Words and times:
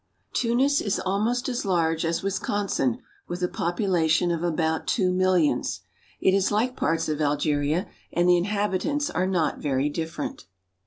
Tunis 0.33 0.81
is 0.81 0.99
almost 0.99 1.47
as 1.47 1.63
large 1.63 2.03
as 2.05 2.23
Wisconsin, 2.23 3.03
with 3.27 3.43
a 3.43 3.47
population 3.47 4.31
of 4.31 4.41
about 4.43 4.87
two 4.87 5.11
millions. 5.11 5.81
It 6.19 6.33
is 6.33 6.51
like 6.51 6.75
parts 6.75 7.07
of 7.07 7.21
Algeria, 7.21 7.87
and 8.11 8.27
the 8.27 8.35
inhabitants 8.35 9.11
are 9.11 9.27
not 9.27 9.59
very 9.59 9.89
different. 9.89 10.47